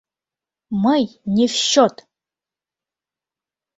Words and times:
Мый— 0.83 1.03
не 1.35 1.45
в 1.47 1.53
счёт! 1.65 1.95